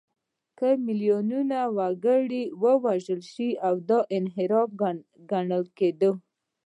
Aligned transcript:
که 0.57 0.69
میلیونونه 0.85 1.59
وګړي 1.77 2.43
وژل 2.83 3.21
شوي 3.31 3.51
وي، 3.63 3.77
دا 3.89 3.99
انحراف 4.17 4.69
ګڼل 5.29 5.63
کېده. 5.77 6.11